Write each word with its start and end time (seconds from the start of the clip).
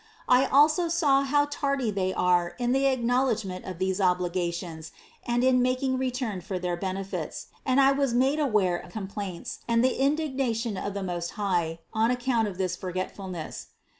I 0.27 0.47
also 0.47 0.87
saw 0.87 1.21
how 1.21 1.45
tardy 1.45 1.91
they 1.91 2.11
are 2.11 2.55
in 2.57 2.71
the 2.71 2.87
acknowledgment 2.87 3.65
of 3.65 3.77
these 3.77 4.01
obligations 4.01 4.91
and 5.27 5.43
in 5.43 5.61
making 5.61 5.99
return 5.99 6.41
for 6.41 6.57
these 6.57 6.75
benefits; 6.81 7.45
and 7.67 7.79
I 7.79 7.91
was 7.91 8.11
made 8.11 8.39
aware 8.39 8.77
of 8.77 8.87
the 8.87 8.93
complaints 8.93 9.59
and 9.67 9.85
the 9.85 10.01
indignation 10.01 10.75
of 10.75 10.95
the 10.95 11.03
Most 11.03 11.33
High 11.37 11.81
on 11.93 12.09
account 12.09 12.47
of 12.47 12.57
this 12.57 12.75
forget 12.75 13.15
fulness. 13.15 13.67